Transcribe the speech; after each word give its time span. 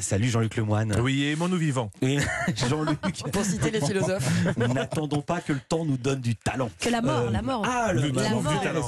Salut 0.00 0.28
Jean-Luc 0.28 0.54
Lemoine. 0.56 0.94
Oui, 1.00 1.24
aimons-nous 1.24 1.56
vivants. 1.56 1.90
Et 2.02 2.18
Jean-Luc, 2.68 3.00
Pour 3.32 3.44
citer 3.44 3.70
les 3.72 3.80
philosophes. 3.80 4.28
n'attendons 4.56 5.22
pas 5.22 5.40
que 5.40 5.52
le 5.52 5.58
temps 5.60 5.84
nous 5.84 5.96
donne 5.96 6.20
du 6.20 6.36
talent. 6.36 6.70
Que 6.78 6.88
la 6.88 7.02
mort, 7.02 7.26
Euh, 7.26 7.30
la 7.30 7.42
mort. 7.42 7.62
Ah, 7.66 7.92
le, 7.92 8.02
Le 8.02 8.08
la 8.10 8.30
mort, 8.30 8.42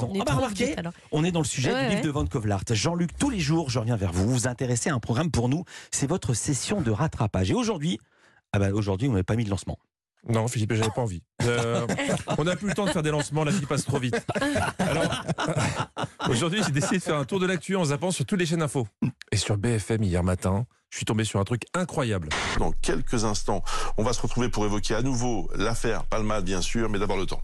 on 0.09 0.15
est 0.15 0.19
Ah 0.21 0.23
bah, 0.25 0.33
remarquez, 0.35 0.75
on 1.11 1.23
est 1.25 1.31
dans 1.31 1.41
le 1.41 1.45
sujet 1.45 1.73
Ouais, 1.73 1.81
du 1.83 1.89
livre 1.89 1.97
ouais. 2.01 2.05
de 2.07 2.11
Van 2.11 2.25
Kovlart. 2.25 2.63
Jean-Luc, 2.71 3.17
tous 3.17 3.29
les 3.29 3.41
jours, 3.41 3.69
je 3.69 3.79
reviens 3.79 3.97
vers 3.97 4.13
vous. 4.13 4.23
Vous 4.25 4.31
vous 4.33 4.47
intéressez 4.47 4.89
à 4.89 4.93
un 4.93 4.99
programme 4.99 5.31
pour 5.31 5.49
nous. 5.49 5.65
C'est 5.91 6.07
votre 6.07 6.33
session 6.33 6.79
de 6.81 6.91
rattrapage. 6.91 7.51
Et 7.51 7.53
aujourd'hui, 7.55 7.99
ah 8.53 8.59
bah, 8.59 8.69
aujourd'hui, 8.73 9.09
on 9.09 9.11
n'avait 9.11 9.23
pas 9.23 9.35
mis 9.35 9.43
de 9.43 9.49
lancement. 9.49 9.77
Non, 10.29 10.47
Philippe, 10.47 10.73
j'avais 10.73 10.91
pas 10.91 11.01
envie. 11.01 11.23
Euh, 11.43 11.85
on 12.37 12.43
n'a 12.45 12.55
plus 12.55 12.67
le 12.69 12.73
temps 12.75 12.85
de 12.85 12.91
faire 12.91 13.01
des 13.03 13.09
lancements, 13.11 13.43
la 13.43 13.51
vie 13.51 13.65
passe 13.65 13.83
trop 13.85 13.97
vite. 13.99 14.23
Alors, 14.77 15.25
aujourd'hui, 16.29 16.61
j'ai 16.65 16.71
décidé 16.71 16.99
de 16.99 17.03
faire 17.03 17.17
un 17.17 17.25
tour 17.25 17.39
de 17.39 17.47
l'actu 17.47 17.75
en 17.75 17.83
zappant 17.85 18.11
sur 18.11 18.23
toutes 18.25 18.39
les 18.39 18.45
chaînes 18.45 18.61
info. 18.61 18.87
Et 19.31 19.37
sur 19.37 19.57
BFM 19.57 20.03
hier 20.03 20.23
matin, 20.23 20.67
je 20.91 20.97
suis 20.97 21.05
tombé 21.05 21.23
sur 21.23 21.39
un 21.39 21.43
truc 21.45 21.63
incroyable. 21.73 22.29
Dans 22.59 22.71
quelques 22.73 23.23
instants, 23.23 23.63
on 23.97 24.03
va 24.03 24.13
se 24.13 24.21
retrouver 24.21 24.49
pour 24.49 24.65
évoquer 24.65 24.93
à 24.93 25.01
nouveau 25.01 25.49
l'affaire 25.55 26.03
Palmade, 26.03 26.43
bien 26.45 26.61
sûr, 26.61 26.89
mais 26.89 26.99
d'abord 26.99 27.17
le 27.17 27.25
temps. 27.25 27.41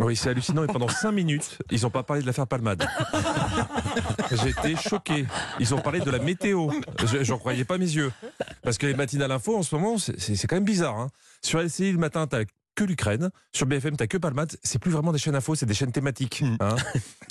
Oui, 0.00 0.16
c'est 0.16 0.30
hallucinant. 0.30 0.64
Et 0.64 0.66
pendant 0.66 0.88
5 0.88 1.12
minutes, 1.12 1.58
ils 1.70 1.82
n'ont 1.82 1.90
pas 1.90 2.02
parlé 2.02 2.22
de 2.22 2.26
l'affaire 2.26 2.46
Palmade. 2.46 2.86
J'étais 4.32 4.76
choqué. 4.76 5.26
Ils 5.58 5.74
ont 5.74 5.80
parlé 5.80 6.00
de 6.00 6.10
la 6.10 6.18
météo. 6.18 6.70
Je- 7.06 7.22
J'en 7.24 7.38
croyais 7.38 7.64
pas 7.64 7.78
mes 7.78 7.90
yeux. 7.90 8.12
Parce 8.62 8.78
que 8.78 8.86
les 8.86 8.94
matinales 8.94 9.32
info, 9.32 9.56
en 9.56 9.62
ce 9.62 9.74
moment, 9.74 9.98
c'est- 9.98 10.46
quand 10.46 10.56
même 10.56 10.64
bizarre. 10.64 10.98
hein. 10.98 11.10
Sur 11.42 11.60
LCI, 11.60 11.92
le 11.92 11.98
matin, 11.98 12.26
t'as 12.26 12.44
que 12.76 12.84
l'Ukraine. 12.84 13.30
Sur 13.52 13.66
BFM, 13.66 13.96
t'as 13.96 14.06
que 14.06 14.16
Palmade. 14.16 14.56
C'est 14.62 14.78
plus 14.78 14.90
vraiment 14.90 15.12
des 15.12 15.18
chaînes 15.18 15.34
info, 15.34 15.54
c'est 15.54 15.66
des 15.66 15.74
chaînes 15.74 15.92
thématiques. 15.92 16.42
hein. 16.60 16.76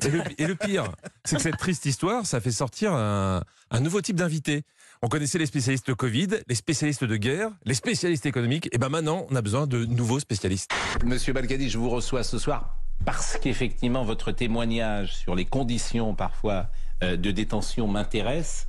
Et, 0.06 0.10
le, 0.10 0.22
et 0.38 0.46
le 0.46 0.56
pire, 0.56 0.92
c'est 1.26 1.38
que 1.38 1.42
cette 1.42 1.58
triste 1.58 1.86
histoire, 1.86 2.26
ça 2.26 2.40
fait 2.40 2.52
sortir 2.52 2.94
un, 2.94 3.42
un 3.72 3.80
nouveau 3.80 4.02
type 4.02 4.16
d'invité. 4.18 4.64
On 5.02 5.08
connaissait 5.08 5.38
les 5.38 5.46
spécialistes 5.46 5.88
de 5.88 5.94
Covid, 5.94 6.28
les 6.50 6.56
spécialistes 6.56 7.06
de 7.06 7.16
guerre, 7.16 7.52
les 7.64 7.74
spécialistes 7.74 8.26
économiques. 8.26 8.68
Et 8.74 8.78
ben 8.78 8.90
maintenant, 8.90 9.26
on 9.30 9.36
a 9.38 9.42
besoin 9.42 9.66
de 9.66 9.86
nouveaux 9.86 10.20
spécialistes. 10.20 10.70
Monsieur 11.06 11.32
Balkadi, 11.32 11.70
je 11.70 11.78
vous 11.78 11.90
reçois 11.90 12.22
ce 12.24 12.38
soir 12.38 12.76
parce 13.06 13.38
qu'effectivement 13.38 14.04
votre 14.04 14.34
témoignage 14.34 15.16
sur 15.16 15.36
les 15.36 15.46
conditions 15.46 16.16
parfois 16.16 16.68
euh, 17.02 17.16
de 17.16 17.32
détention 17.32 17.88
m'intéresse. 17.88 18.68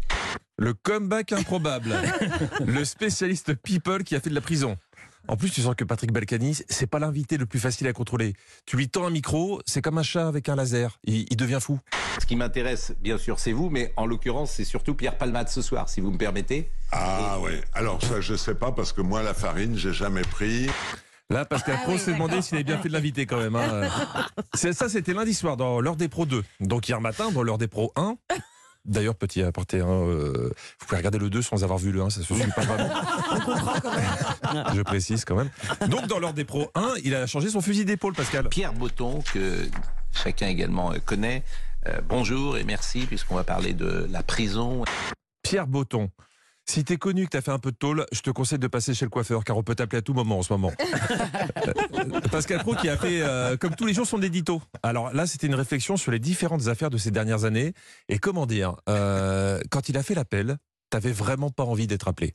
Le 0.57 0.73
comeback 0.73 1.33
improbable. 1.33 1.97
le 2.65 2.85
spécialiste 2.85 3.57
people 3.57 4.05
qui 4.05 4.15
a 4.15 4.21
fait 4.21 4.31
de 4.31 4.35
la 4.37 4.41
prison. 4.41 4.77
En 5.29 5.37
plus, 5.37 5.51
tu 5.51 5.61
sens 5.63 5.75
que 5.77 5.85
Patrick 5.85 6.13
Balkany, 6.13 6.57
c'est 6.69 6.87
pas 6.89 6.99
l'invité 6.99 7.37
le 7.37 7.47
plus 7.47 7.61
facile 7.61 7.87
à 7.87 7.93
contrôler. 7.93 8.35
Tu 8.67 8.77
lui 8.77 8.89
tends 8.89 9.07
un 9.07 9.11
micro, 9.11 9.61
c'est 9.67 9.81
comme 9.83 9.99
un 9.99 10.03
chat 10.03 10.27
avec 10.27 10.49
un 10.49 10.57
laser. 10.57 10.99
Il, 11.05 11.27
il 11.31 11.37
devient 11.37 11.59
fou. 11.61 11.79
Ce 12.21 12.27
qui 12.27 12.35
m'intéresse, 12.37 12.93
bien 13.01 13.17
sûr, 13.19 13.39
c'est 13.39 13.53
vous, 13.53 13.71
mais 13.71 13.93
en 13.97 14.07
l'occurrence, 14.07 14.51
c'est 14.53 14.65
surtout 14.65 14.95
Pierre 14.95 15.17
Palmade 15.19 15.49
ce 15.49 15.63
soir, 15.63 15.89
si 15.89 16.01
vous 16.01 16.11
me 16.11 16.19
permettez. 16.19 16.69
Ah 16.91 17.39
ouais. 17.41 17.61
Alors 17.75 18.03
ça, 18.03 18.21
je 18.21 18.35
sais 18.35 18.55
pas 18.57 18.73
parce 18.73 18.93
que 18.93 19.03
moi, 19.03 19.23
la 19.23 19.35
farine, 19.35 19.77
j'ai 19.77 19.93
jamais 19.93 20.23
pris. 20.23 20.69
Là, 21.29 21.45
Pascal 21.45 21.77
Ah 21.79 21.83
Pro 21.85 21.93
oui, 21.93 21.99
s'est 22.01 22.13
demandé 22.13 22.43
s'il 22.43 22.57
avait 22.57 22.65
bien 22.65 22.79
fait 22.79 22.89
de 22.89 22.93
l'inviter 22.93 23.25
quand 23.25 23.39
même. 23.39 23.55
hein. 23.55 23.89
C'est- 24.55 24.73
Ça, 24.73 24.89
c'était 24.89 25.13
lundi 25.15 25.33
soir 25.33 25.57
dans 25.57 25.81
l'heure 25.81 25.95
des 25.95 26.09
pros 26.09 26.27
2. 26.27 26.43
Donc 26.59 26.89
hier 26.89 27.01
matin, 27.01 27.31
dans 27.31 27.45
l'heure 27.45 27.59
des 27.59 27.69
pros 27.69 27.93
1. 27.95 28.17
D'ailleurs, 28.87 29.15
petit 29.15 29.43
aparté, 29.43 29.81
hein, 29.81 29.89
euh, 29.89 30.53
vous 30.81 30.87
pouvez 30.87 30.97
regarder 30.97 31.19
le 31.19 31.29
2 31.29 31.43
sans 31.43 31.63
avoir 31.63 31.79
vu 31.79 31.93
le 31.93 32.01
1, 32.01 32.11
ça 32.11 32.23
se 32.23 32.35
suit 32.35 32.43
pas 32.57 32.63
vraiment. 32.63 32.91
Je 34.75 34.81
précise 34.83 35.25
quand 35.25 35.37
même. 35.37 35.51
Donc 35.89 36.07
dans 36.07 36.19
l'heure 36.19 36.33
des 36.33 36.45
pros 36.45 36.71
1, 36.75 36.95
il 37.05 37.15
a 37.15 37.27
changé 37.27 37.51
son 37.51 37.61
fusil 37.61 37.85
d'épaule, 37.85 38.15
Pascal. 38.15 38.49
Pierre 38.49 38.73
Botton, 38.73 39.23
que 39.35 39.69
chacun 40.13 40.49
également 40.49 40.93
euh, 40.93 40.99
connaît. 41.05 41.45
Euh, 41.87 42.01
bonjour 42.07 42.57
et 42.57 42.65
merci, 42.65 43.07
puisqu'on 43.07 43.35
va 43.35 43.45
parler 43.45 43.75
de 43.75 44.07
la 44.11 44.23
prison. 44.23 44.85
Pierre 45.43 45.67
Botton. 45.67 46.11
Si 46.71 46.85
t'es 46.85 46.99
connu 46.99 47.25
que 47.25 47.31
t'as 47.31 47.41
fait 47.41 47.51
un 47.51 47.59
peu 47.59 47.73
de 47.73 47.77
tôle, 47.77 48.07
je 48.13 48.21
te 48.21 48.31
conseille 48.31 48.61
de 48.61 48.69
passer 48.69 48.95
chez 48.95 49.05
le 49.05 49.11
coiffeur, 49.11 49.43
car 49.43 49.57
on 49.57 49.65
peut 49.65 49.75
t'appeler 49.75 49.99
à 49.99 50.03
tout 50.03 50.15
moment 50.15 50.39
en 50.39 50.43
ce 50.43 50.53
moment. 50.53 50.71
Euh, 51.93 52.21
Pascal 52.31 52.61
Pro 52.61 52.75
qui 52.75 52.89
a 52.89 52.97
fait, 52.97 53.21
euh, 53.23 53.57
comme 53.57 53.75
tous 53.75 53.85
les 53.85 53.93
jours, 53.93 54.07
son 54.07 54.23
édito. 54.23 54.63
Alors 54.83 55.13
là, 55.13 55.27
c'était 55.27 55.47
une 55.49 55.55
réflexion 55.55 55.97
sur 55.97 56.13
les 56.13 56.19
différentes 56.19 56.69
affaires 56.69 56.89
de 56.89 56.97
ces 56.97 57.11
dernières 57.11 57.45
années. 57.45 57.75
Et 58.09 58.19
comment 58.19 58.47
dire, 58.47 58.77
euh, 58.89 59.61
quand 59.71 59.89
il 59.89 59.99
a 59.99 60.03
fait 60.03 60.15
l'appel, 60.15 60.57
t'avais 60.89 61.13
vraiment 61.13 61.51
pas 61.51 61.65
envie 61.65 61.87
d'être 61.87 62.09
appelé. 62.09 62.33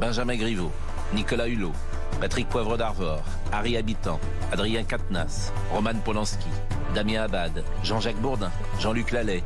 Benjamin 0.00 0.36
Griveaux, 0.36 0.72
Nicolas 1.14 1.48
Hulot, 1.48 1.72
Patrick 2.20 2.48
Poivre 2.48 2.76
d'Arvor, 2.76 3.22
Harry 3.52 3.76
Habitant, 3.76 4.20
Adrien 4.52 4.84
Quatennens, 4.84 5.52
Roman 5.72 5.94
Polanski, 6.04 6.48
Damien 6.94 7.22
Abad, 7.22 7.64
Jean-Jacques 7.82 8.20
Bourdin, 8.20 8.50
Jean-Luc 8.80 9.12
Lallet. 9.12 9.42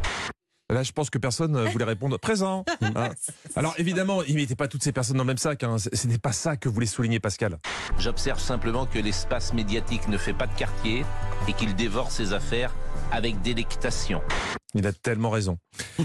Là, 0.73 0.83
je 0.83 0.93
pense 0.93 1.11
que 1.11 1.19
personne 1.19 1.55
euh, 1.55 1.65
voulait 1.67 1.85
répondre 1.85 2.19
présent. 2.19 2.65
hein. 2.81 3.11
Alors 3.57 3.75
évidemment, 3.79 4.23
il 4.23 4.37
mettait 4.37 4.55
pas 4.55 4.69
toutes 4.69 4.83
ces 4.83 4.93
personnes 4.93 5.19
dans 5.19 5.25
le 5.25 5.29
même 5.29 5.39
sac. 5.39 5.63
Hein. 5.65 5.77
Ce 5.79 6.07
n'est 6.07 6.19
pas 6.19 6.33
ça 6.33 6.57
que 6.57 6.69
voulait 6.69 6.87
souligner 6.87 7.21
Pascal. 7.21 7.59
J'observe 7.99 8.41
simplement 8.41 8.87
que 8.87 8.99
l'espace 8.99 9.53
médiatique 9.53 10.09
ne 10.09 10.17
fait 10.17 10.33
pas 10.33 10.47
de 10.47 10.55
quartier 10.55 11.05
et 11.49 11.53
qu'il 11.53 11.75
dévore 11.75 12.11
ses 12.11 12.33
affaires 12.33 12.73
avec 13.11 13.41
délectation. 13.43 14.23
Il 14.75 14.87
a 14.87 14.93
tellement 14.93 15.29
raison. 15.29 15.59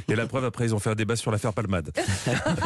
Et 0.09 0.15
la 0.15 0.27
preuve, 0.27 0.43
après, 0.43 0.65
ils 0.65 0.75
ont 0.75 0.79
fait 0.79 0.89
un 0.89 0.95
débat 0.95 1.15
sur 1.15 1.31
l'affaire 1.31 1.53
Palmade. 1.53 1.91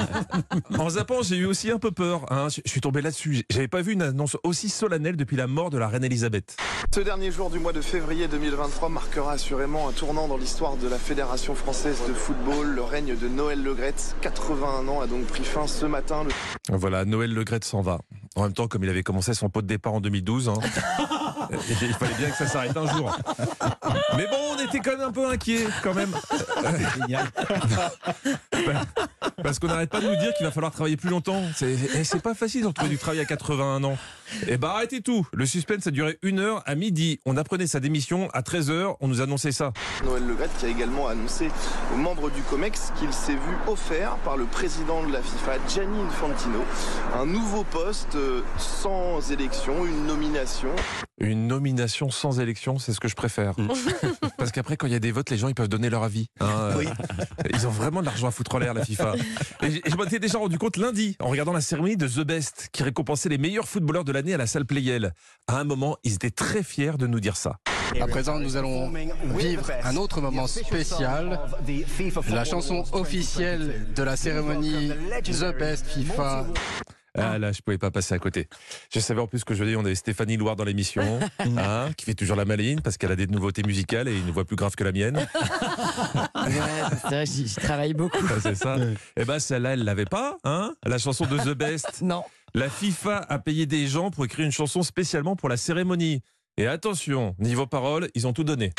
en 0.80 0.90
zappant, 0.90 1.22
j'ai 1.22 1.36
eu 1.36 1.46
aussi 1.46 1.70
un 1.70 1.78
peu 1.78 1.92
peur. 1.92 2.26
hein. 2.32 2.48
Je 2.50 2.62
suis 2.66 2.82
tombé 2.82 3.04
là-dessus. 3.04 3.44
J'avais 3.52 3.68
pas 3.68 3.84
vu 3.84 3.94
une 3.94 4.02
annonce 4.02 4.36
aussi 4.44 4.70
solennelle 4.70 5.16
depuis 5.16 5.38
la 5.38 5.46
mort 5.46 5.70
de 5.70 5.78
la 5.78 5.88
reine 5.88 6.04
Elisabeth. 6.04 6.58
Ce 6.94 7.02
dernier 7.02 7.32
jour 7.32 7.52
du 7.52 7.60
mois 7.60 7.72
de 7.72 7.82
février 7.82 8.28
2023 8.28 8.90
marquera 8.90 9.34
assurément 9.34 9.90
un 9.90 9.92
tournant 9.92 10.28
dans 10.28 10.38
l'histoire 10.38 10.76
de 10.76 10.88
la 10.88 10.98
Fédération 10.98 11.54
française 11.54 12.00
de 12.08 12.14
football. 12.14 12.74
Le 12.74 12.82
règne 12.82 13.16
de 13.16 13.28
Noël 13.28 13.62
Legrette, 13.62 14.16
81 14.22 14.88
ans, 14.88 15.02
a 15.02 15.08
donc 15.08 15.26
pris 15.28 15.44
fin 15.44 15.68
ce 15.68 15.86
matin. 15.86 16.24
Le 16.24 16.76
Voilà, 16.78 17.06
Noël 17.06 17.32
Le 17.32 17.46
s'en 17.62 17.82
va. 17.82 18.00
En 18.36 18.44
même 18.44 18.54
temps, 18.54 18.68
comme 18.68 18.84
il 18.84 18.90
avait 18.90 19.04
commencé 19.04 19.36
son 19.36 19.50
pot 19.50 19.62
de 19.62 19.68
départ 19.68 19.94
en 19.94 20.02
2012, 20.02 20.50
hein, 20.50 20.54
il 21.82 21.94
fallait 21.94 22.14
bien 22.16 22.30
que 22.30 22.38
ça 22.38 22.48
s'arrête 22.48 22.76
un 22.76 22.88
jour. 22.88 23.18
Mais 24.16 24.28
bon, 24.28 24.51
on 24.62 24.68
était 24.68 24.80
quand 24.80 24.98
même 24.98 25.08
un 25.08 25.12
peu 25.12 25.28
inquiets, 25.28 25.66
quand 25.84 25.94
même. 25.94 26.12
Génial. 27.00 27.28
Parce 29.44 29.60
qu'on 29.60 29.68
n'arrête 29.68 29.90
pas 29.90 30.02
de 30.02 30.08
nous 30.08 30.16
dire 30.18 30.34
qu'il 30.36 30.46
va 30.46 30.52
falloir 30.52 30.72
travailler 30.72 30.98
plus 30.98 31.10
longtemps. 31.10 31.42
C'est 31.56 31.72
et 31.72 32.04
c'est 32.04 32.22
pas 32.22 32.34
facile 32.34 32.62
de 32.62 32.68
retrouver 32.68 32.90
du 32.90 32.98
travail 32.98 33.20
à 33.20 33.26
81 33.26 33.84
ans. 33.84 33.98
Et 34.48 34.58
bah 34.58 34.74
arrêtez 34.76 35.02
tout. 35.02 35.28
Le 35.34 35.46
suspense 35.46 35.88
a 35.88 35.92
duré 35.92 36.18
une 36.22 36.40
heure 36.40 36.64
à 36.66 36.76
midi. 36.76 37.20
On 37.26 37.38
apprenait 37.38 37.68
sa 37.68 37.80
démission 37.80 38.30
à 38.34 38.42
13h. 38.42 38.96
On 39.00 39.08
nous 39.08 39.22
annonçait 39.22 39.52
ça. 39.52 39.74
Noël 40.06 40.26
Legrette 40.26 40.52
qui 40.60 40.66
a 40.66 40.70
également 40.70 41.08
annoncé 41.08 41.50
aux 41.94 41.98
membres 41.98 42.30
du 42.30 42.42
COMEX 42.44 42.92
qu'il 43.00 43.12
s'est 43.14 43.34
vu 43.34 43.58
offert 43.68 44.16
par 44.24 44.38
le 44.38 44.46
président 44.46 45.06
de 45.06 45.12
la 45.12 45.22
FIFA, 45.22 45.54
Gianni 45.68 46.02
Infantino, 46.02 46.64
un 47.16 47.26
nouveau 47.26 47.64
poste 47.64 48.16
euh, 48.16 48.42
sans 48.58 49.32
élection, 49.32 49.86
une 49.86 50.06
nomination. 50.06 50.70
Une 51.20 51.48
nomination 51.48 52.10
sans 52.10 52.40
élection, 52.40 52.80
c'est 52.80 52.94
ce 52.94 53.00
que 53.00 53.08
je 53.08 53.16
préfère. 53.16 53.54
Parce 54.42 54.52
qu'après, 54.52 54.76
quand 54.76 54.88
il 54.88 54.94
y 54.94 54.96
a 54.96 55.00
des 55.00 55.12
votes, 55.12 55.30
les 55.30 55.38
gens 55.38 55.50
ils 55.50 55.54
peuvent 55.54 55.68
donner 55.70 55.92
leur 55.92 56.02
avis. 56.04 56.26
hein. 56.40 56.72
Oui. 56.78 56.88
Ils 57.54 57.68
ont 57.68 57.70
vraiment 57.70 58.00
de 58.00 58.08
l'argent 58.08 58.28
à 58.28 58.32
foutre 58.32 58.56
en 58.56 58.58
l'air, 58.58 58.74
la 58.74 58.84
FIFA. 58.84 59.14
Et 59.62 59.82
je 59.88 59.96
m'en 59.96 60.04
étais 60.06 60.18
déjà 60.18 60.40
rendu 60.40 60.58
compte 60.58 60.78
lundi, 60.78 61.16
en 61.20 61.28
regardant 61.28 61.54
la 61.54 61.62
cérémonie 61.62 61.96
de 61.96 62.08
The 62.08 62.22
Best, 62.26 62.70
qui 62.72 62.82
récompensait 62.82 63.30
les 63.30 63.38
meilleurs 63.38 63.68
footballeurs 63.68 64.04
de 64.04 64.12
l'année 64.12 64.34
à 64.34 64.38
la 64.38 64.48
salle 64.48 64.66
Playel. 64.66 65.14
À 65.46 65.60
un 65.60 65.64
moment, 65.64 65.96
ils 66.04 66.16
étaient 66.16 66.32
très 66.32 66.64
fiers 66.64 66.94
de 66.98 67.06
nous 67.06 67.20
dire 67.20 67.38
ça. 67.38 67.58
À 68.00 68.08
présent, 68.08 68.40
nous 68.40 68.58
allons 68.58 68.92
vivre 69.38 69.70
un 69.84 69.96
autre 69.96 70.22
moment 70.22 70.48
spécial. 70.48 71.40
La 72.32 72.44
chanson 72.44 72.84
officielle 72.94 73.94
de 73.96 74.02
la 74.02 74.16
cérémonie 74.16 74.92
The 75.24 75.56
Best 75.56 75.86
FIFA. 75.86 76.48
Ah 77.18 77.38
là, 77.38 77.52
je 77.52 77.62
pouvais 77.62 77.78
pas 77.78 77.92
passer 77.92 78.14
à 78.14 78.20
côté. 78.20 78.48
Je 78.94 79.00
savais 79.00 79.20
en 79.20 79.28
plus 79.28 79.44
que 79.44 79.54
jeudi, 79.54 79.76
on 79.76 79.82
avait 79.82 79.96
Stéphanie 79.96 80.38
Loire 80.38 80.56
dans 80.56 80.64
l'émission, 80.64 81.20
hein, 81.40 81.90
qui 81.98 82.06
fait 82.06 82.14
toujours 82.14 82.38
la 82.38 82.46
maline 82.46 82.82
parce 82.82 82.98
qu'elle 82.98 83.12
a 83.12 83.18
des 83.18 83.28
nouveautés 83.28 83.64
musicales 83.64 84.08
et 84.08 84.18
une 84.18 84.32
voix 84.32 84.46
plus 84.46 84.56
grave 84.56 84.76
que 84.76 84.84
la 84.84 84.92
mienne. 84.92 85.28
Ouais, 86.42 86.98
c'est 87.02 87.08
vrai, 87.08 87.26
j'y 87.26 87.56
travaille 87.56 87.94
beaucoup. 87.94 88.26
Ah, 88.30 88.40
c'est 88.42 88.56
ça. 88.56 88.76
Et 89.16 89.26
ben 89.26 89.40
celle-là, 89.40 89.74
elle 89.74 89.84
l'avait 89.84 90.06
pas, 90.06 90.38
hein 90.44 90.74
La 90.86 90.98
chanson 90.98 91.26
de 91.26 91.38
The 91.38 91.56
Best. 91.56 91.88
Non. 92.02 92.24
La 92.54 92.70
FIFA 92.70 93.18
a 93.30 93.40
payé 93.40 93.66
des 93.66 93.88
gens 93.88 94.12
pour 94.12 94.26
écrire 94.26 94.46
une 94.46 94.52
chanson 94.52 94.84
spécialement 94.84 95.36
pour 95.36 95.50
la 95.50 95.58
cérémonie. 95.58 96.22
Et 96.58 96.68
attention, 96.68 97.36
niveau 97.40 97.68
parole, 97.68 98.10
ils 98.16 98.28
ont 98.28 98.34
tout 98.34 98.44
donné. 98.44 98.74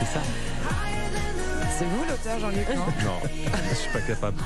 C'est 0.00 0.41
vous 1.84 2.04
l'auteur, 2.08 2.38
Jean-Luc 2.40 2.68
non 2.70 2.86
Non, 3.04 3.20
je 3.70 3.74
suis 3.74 3.90
pas 3.92 4.00
capable. 4.00 4.38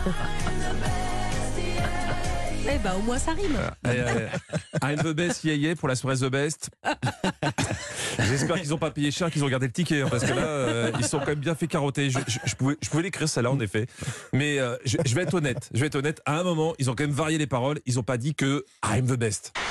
Eh 2.68 2.78
ben, 2.78 2.94
au 2.98 3.02
moins, 3.02 3.18
ça 3.18 3.30
rime. 3.32 3.56
Eh, 3.86 4.84
I'm 4.84 4.96
the 4.98 5.14
best, 5.14 5.44
yeah, 5.44 5.54
yeah, 5.54 5.76
pour 5.76 5.86
la 5.88 5.94
soirée 5.94 6.16
The 6.18 6.24
Best. 6.30 6.68
J'espère 8.18 8.60
qu'ils 8.60 8.70
n'ont 8.70 8.78
pas 8.78 8.90
payé 8.90 9.12
cher, 9.12 9.30
qu'ils 9.30 9.44
ont 9.44 9.48
gardé 9.48 9.66
le 9.66 9.72
ticket, 9.72 10.02
hein, 10.02 10.08
parce 10.10 10.24
que 10.24 10.32
là, 10.32 10.42
euh, 10.42 10.90
ils 10.98 11.04
sont 11.04 11.20
quand 11.20 11.28
même 11.28 11.38
bien 11.38 11.54
fait 11.54 11.68
carotter. 11.68 12.10
Je, 12.10 12.18
je- 12.26 12.38
je 12.44 12.54
pouvais, 12.56 12.76
je 12.82 12.88
pouvais 12.88 13.04
l'écrire 13.04 13.28
celle-là, 13.28 13.52
en 13.52 13.60
effet. 13.60 13.86
Mais 14.32 14.58
euh, 14.58 14.76
je, 14.84 14.96
je 15.04 15.14
vais 15.14 15.22
être 15.22 15.34
honnête. 15.34 15.68
Je 15.74 15.80
vais 15.80 15.86
être 15.86 15.94
honnête. 15.94 16.20
À 16.26 16.38
un 16.40 16.42
moment, 16.42 16.74
ils 16.80 16.90
ont 16.90 16.94
quand 16.96 17.04
même 17.04 17.12
varié 17.12 17.38
les 17.38 17.46
paroles. 17.46 17.78
Ils 17.86 17.94
n'ont 17.96 18.02
pas 18.02 18.16
dit 18.18 18.34
que 18.34 18.64
I'm 18.84 19.06
the 19.06 19.16
best. 19.16 19.52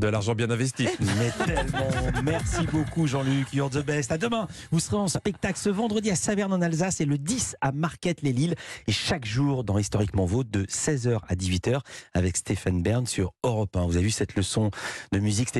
De 0.00 0.06
l'argent 0.06 0.34
bien 0.34 0.50
investi. 0.50 0.88
Mais 1.18 1.30
tellement. 1.44 1.90
Merci 2.24 2.66
beaucoup, 2.72 3.06
Jean-Luc. 3.06 3.52
You're 3.52 3.68
the 3.68 3.84
best. 3.84 4.10
À 4.10 4.16
demain. 4.16 4.48
Vous 4.70 4.80
serez 4.80 4.96
en 4.96 5.08
spectacle 5.08 5.58
ce 5.58 5.68
vendredi 5.68 6.10
à 6.10 6.16
Saverne 6.16 6.54
en 6.54 6.62
Alsace 6.62 7.02
et 7.02 7.04
le 7.04 7.18
10 7.18 7.56
à 7.60 7.70
Marquette-les-Lilles. 7.70 8.54
Et 8.86 8.92
chaque 8.92 9.26
jour 9.26 9.62
dans 9.62 9.76
Historiquement 9.76 10.24
Vôtre 10.24 10.48
de 10.50 10.64
16h 10.64 11.18
à 11.28 11.34
18h 11.34 11.80
avec 12.14 12.38
Stéphane 12.38 12.82
Bern 12.82 13.06
sur 13.06 13.34
Europe 13.44 13.76
1. 13.76 13.84
Vous 13.84 13.96
avez 13.96 14.06
vu 14.06 14.10
cette 14.10 14.36
leçon 14.36 14.70
de 15.12 15.18
musique, 15.18 15.50
Stéphane 15.50 15.58